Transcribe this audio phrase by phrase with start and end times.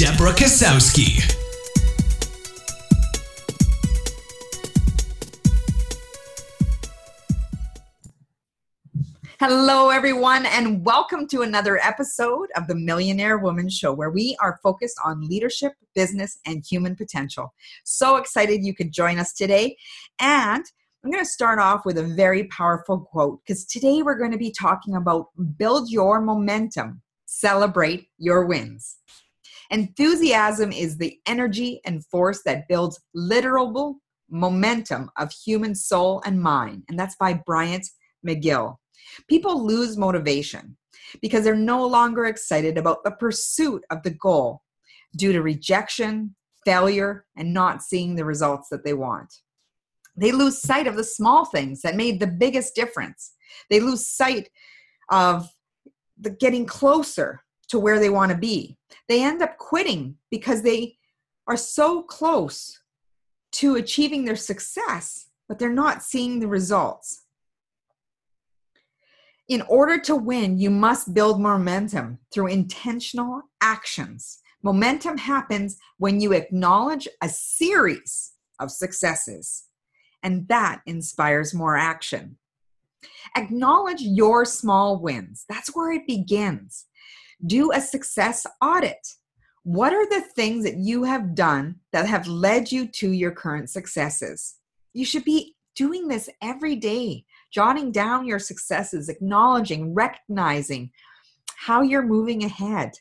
[0.00, 1.20] Deborah Kasowski.
[9.38, 14.58] Hello, everyone, and welcome to another episode of the Millionaire Woman Show, where we are
[14.62, 17.52] focused on leadership, business, and human potential.
[17.84, 19.76] So excited you could join us today.
[20.18, 20.64] And
[21.04, 24.38] I'm going to start off with a very powerful quote because today we're going to
[24.38, 25.26] be talking about
[25.58, 28.96] build your momentum, celebrate your wins.
[29.70, 36.84] Enthusiasm is the energy and force that builds literal momentum of human soul and mind.
[36.88, 37.86] And that's by Bryant
[38.26, 38.76] McGill.
[39.28, 40.76] People lose motivation
[41.22, 44.62] because they're no longer excited about the pursuit of the goal
[45.16, 46.34] due to rejection,
[46.64, 49.32] failure, and not seeing the results that they want.
[50.16, 53.32] They lose sight of the small things that made the biggest difference.
[53.70, 54.50] They lose sight
[55.10, 55.48] of
[56.18, 57.40] the getting closer
[57.70, 58.76] to where they want to be.
[59.08, 60.96] They end up quitting because they
[61.46, 62.80] are so close
[63.52, 67.24] to achieving their success, but they're not seeing the results.
[69.48, 74.38] In order to win, you must build momentum through intentional actions.
[74.62, 79.64] Momentum happens when you acknowledge a series of successes,
[80.22, 82.36] and that inspires more action.
[83.36, 85.44] Acknowledge your small wins.
[85.48, 86.86] That's where it begins
[87.46, 89.06] do a success audit.
[89.62, 93.70] What are the things that you have done that have led you to your current
[93.70, 94.56] successes?
[94.92, 100.90] You should be doing this every day, jotting down your successes, acknowledging, recognizing
[101.56, 102.92] how you're moving ahead.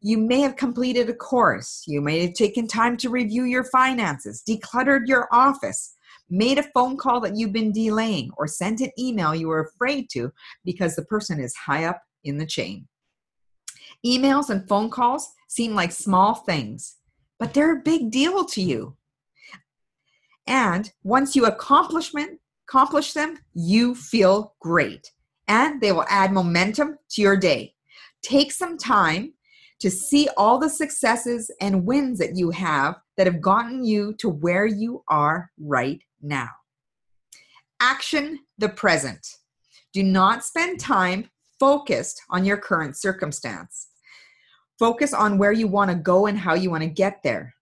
[0.00, 1.84] You may have completed a course.
[1.86, 5.94] You may have taken time to review your finances, decluttered your office,
[6.30, 10.08] made a phone call that you've been delaying, or sent an email you were afraid
[10.12, 10.32] to
[10.64, 12.86] because the person is high up in the chain.
[14.04, 16.96] Emails and phone calls seem like small things,
[17.38, 18.96] but they're a big deal to you.
[20.46, 25.12] And once you accomplish them, you feel great.
[25.46, 27.74] And they will add momentum to your day.
[28.22, 29.34] Take some time
[29.80, 34.28] to see all the successes and wins that you have that have gotten you to
[34.28, 36.48] where you are right now.
[37.80, 39.26] Action the present.
[39.92, 43.88] Do not spend time focused on your current circumstance.
[44.80, 47.54] Focus on where you want to go and how you want to get there.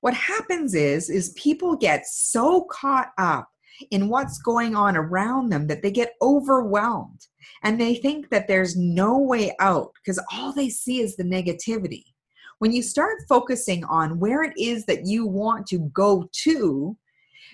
[0.00, 3.48] What happens is is people get so caught up
[3.90, 7.26] in what's going on around them that they get overwhelmed
[7.64, 12.04] and they think that there's no way out because all they see is the negativity.
[12.60, 16.96] When you start focusing on where it is that you want to go to,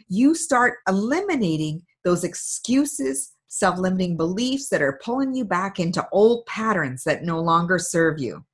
[0.09, 6.45] you start eliminating those excuses, self limiting beliefs that are pulling you back into old
[6.45, 8.45] patterns that no longer serve you.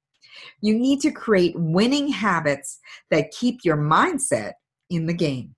[0.61, 4.53] You need to create winning habits that keep your mindset
[4.91, 5.55] in the game.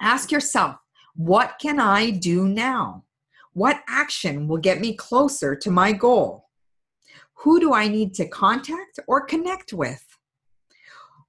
[0.00, 0.76] Ask yourself,
[1.14, 3.04] what can I do now?
[3.52, 6.48] What action will get me closer to my goal?
[7.34, 10.04] Who do I need to contact or connect with?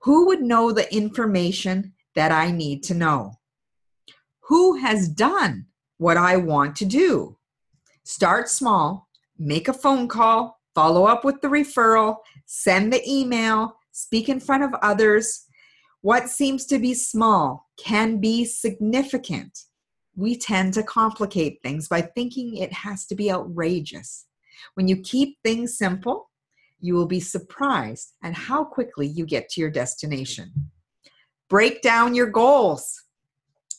[0.02, 3.40] Who would know the information that I need to know?
[4.48, 7.38] Who has done what I want to do?
[8.04, 9.08] Start small,
[9.38, 14.64] make a phone call, follow up with the referral, send the email, speak in front
[14.64, 15.46] of others.
[16.02, 19.60] What seems to be small can be significant.
[20.16, 24.26] We tend to complicate things by thinking it has to be outrageous.
[24.76, 26.30] When you keep things simple,
[26.80, 30.52] you will be surprised at how quickly you get to your destination.
[31.50, 33.04] Break down your goals.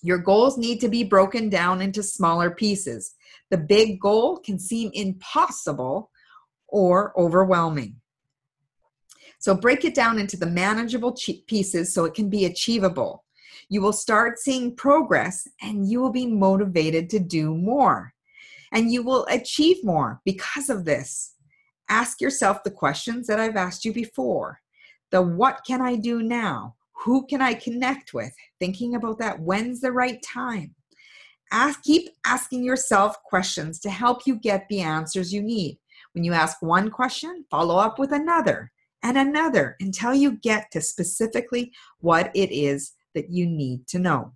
[0.02, 3.14] Your goals need to be broken down into smaller pieces.
[3.50, 6.11] The big goal can seem impossible
[6.75, 7.94] or overwhelming.
[9.38, 11.17] So break it down into the manageable
[11.47, 13.23] pieces so it can be achievable.
[13.69, 18.12] You will start seeing progress and you will be motivated to do more.
[18.73, 21.35] And you will achieve more because of this.
[21.88, 24.61] Ask yourself the questions that I've asked you before.
[25.12, 26.75] The what can I do now?
[27.05, 28.35] Who can I connect with?
[28.59, 29.38] Thinking about that.
[29.38, 30.75] When's the right time?
[31.53, 35.79] Ask, keep asking yourself questions to help you get the answers you need.
[36.14, 38.70] When you ask one question, follow up with another
[39.02, 44.32] and another until you get to specifically what it is that you need to know.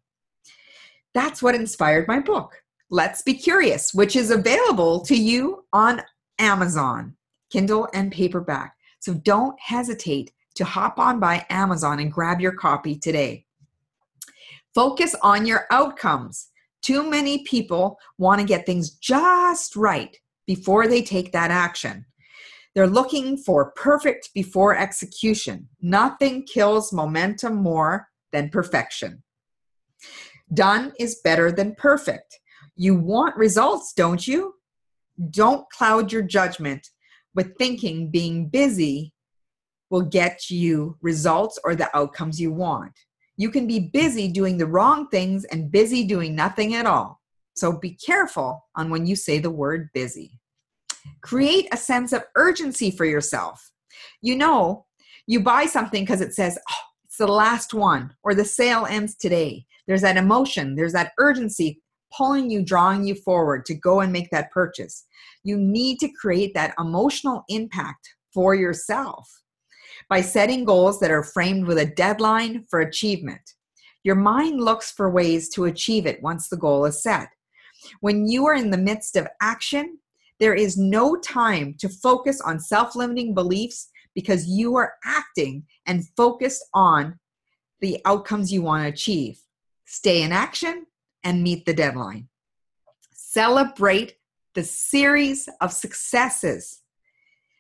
[1.15, 2.61] That's what inspired my book,
[2.91, 6.03] Let's Be Curious, which is available to you on
[6.41, 7.17] Amazon,
[7.51, 8.75] Kindle and paperback.
[8.99, 13.47] So don't hesitate to hop on by Amazon and grab your copy today.
[14.75, 16.49] Focus on your outcomes.
[16.83, 20.17] Too many people want to get things just right
[20.49, 22.07] before they take that action.
[22.75, 25.69] They're looking for perfect before execution.
[25.81, 29.23] Nothing kills momentum more than perfection.
[30.53, 32.41] Done is better than perfect.
[32.77, 34.55] You want results, don't you?
[35.31, 36.89] Don't cloud your judgment
[37.35, 39.13] with thinking being busy
[39.91, 42.93] will get you results or the outcomes you want.
[43.37, 47.18] You can be busy doing the wrong things and busy doing nothing at all.
[47.59, 50.41] So be careful on when you say the word busy.
[51.23, 53.71] Create a sense of urgency for yourself.
[54.21, 54.87] You know,
[55.27, 56.75] you buy something because it says, oh,
[57.05, 59.65] it's the last one, or the sale ends today.
[59.87, 61.81] There's that emotion, there's that urgency
[62.17, 65.05] pulling you, drawing you forward to go and make that purchase.
[65.45, 69.29] You need to create that emotional impact for yourself
[70.09, 73.41] by setting goals that are framed with a deadline for achievement.
[74.05, 77.29] Your mind looks for ways to achieve it once the goal is set.
[78.01, 79.99] When you are in the midst of action,
[80.39, 86.09] there is no time to focus on self limiting beliefs because you are acting and
[86.17, 87.19] focused on
[87.81, 89.39] the outcomes you want to achieve.
[89.85, 90.87] Stay in action
[91.25, 92.29] and meet the deadline.
[93.13, 94.15] Celebrate
[94.55, 96.83] the series of successes.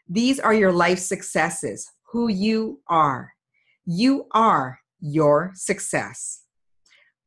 [0.09, 3.35] These are your life successes, who you are.
[3.85, 6.43] You are your success.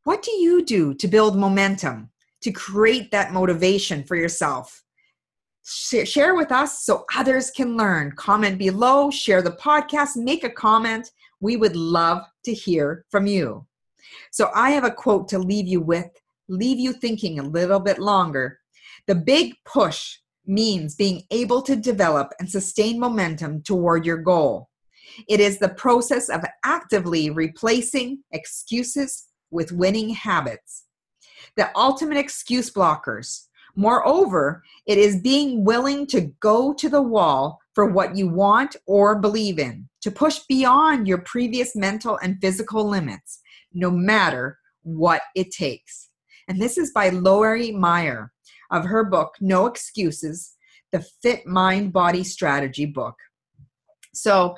[0.04, 2.11] What do you do to build momentum,
[2.42, 4.84] to create that motivation for yourself?
[5.64, 8.14] Share with us so others can learn.
[8.14, 11.12] Comment below, share the podcast, make a comment.
[11.40, 13.66] We would love to hear from you.
[14.32, 16.10] So, I have a quote to leave you with,
[16.50, 18.60] leave you thinking a little bit longer.
[19.08, 24.70] The big push means being able to develop and sustain momentum toward your goal.
[25.28, 30.86] It is the process of actively replacing excuses with winning habits.
[31.58, 33.48] The ultimate excuse blockers.
[33.76, 39.20] Moreover, it is being willing to go to the wall for what you want or
[39.20, 43.40] believe in, to push beyond your previous mental and physical limits,
[43.74, 46.10] no matter what it takes.
[46.48, 48.32] And this is by Lori Meyer
[48.72, 50.56] of her book, No Excuses,
[50.92, 53.16] the Fit Mind Body Strategy book.
[54.14, 54.58] So,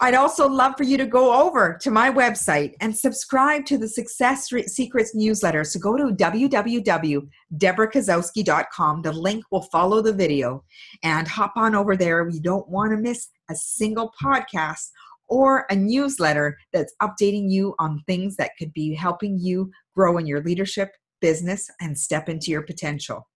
[0.00, 3.88] I'd also love for you to go over to my website and subscribe to the
[3.88, 5.64] Success Secrets newsletter.
[5.64, 9.02] So go to www.deborahkozowski.com.
[9.02, 10.62] The link will follow the video
[11.02, 12.28] and hop on over there.
[12.28, 14.90] You don't want to miss a single podcast
[15.28, 20.26] or a newsletter that's updating you on things that could be helping you grow in
[20.26, 20.90] your leadership,
[21.20, 23.26] business, and step into your potential.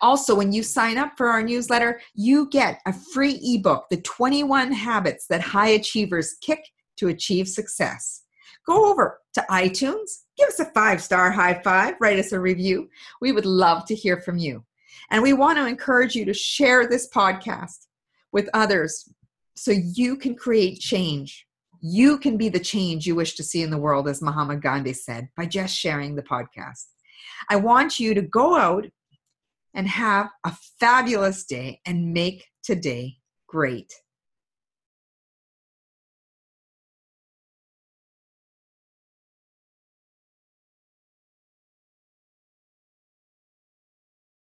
[0.00, 4.72] Also, when you sign up for our newsletter, you get a free ebook, The 21
[4.72, 6.60] Habits That High Achievers Kick
[6.98, 8.22] to Achieve Success.
[8.66, 12.90] Go over to iTunes, give us a five star high five, write us a review.
[13.20, 14.64] We would love to hear from you.
[15.10, 17.86] And we want to encourage you to share this podcast
[18.32, 19.08] with others
[19.56, 21.46] so you can create change.
[21.80, 24.92] You can be the change you wish to see in the world, as Mahatma Gandhi
[24.92, 26.86] said, by just sharing the podcast.
[27.48, 28.86] I want you to go out
[29.78, 33.14] and have a fabulous day and make today
[33.46, 33.92] great.